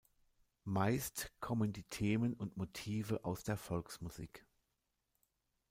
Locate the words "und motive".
2.33-3.23